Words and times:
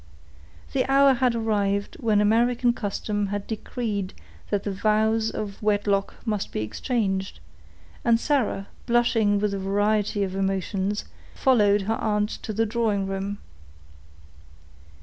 The 0.73 0.83
hour 0.91 1.13
had 1.13 1.35
arrived 1.35 1.95
when 1.99 2.21
American 2.21 2.73
custom 2.73 3.27
has 3.27 3.43
decreed 3.45 4.15
that 4.49 4.63
the 4.63 4.71
vows 4.71 5.29
of 5.29 5.61
wedlock 5.61 6.15
must 6.25 6.51
be 6.51 6.61
exchanged; 6.61 7.39
and 8.03 8.19
Sarah, 8.19 8.67
blushing 8.87 9.37
with 9.37 9.53
a 9.53 9.59
variety 9.59 10.23
of 10.23 10.33
emotions, 10.35 11.05
followed 11.35 11.83
her 11.83 11.97
aunt 12.01 12.29
to 12.41 12.51
the 12.51 12.65
drawing 12.65 13.05
room. 13.05 13.37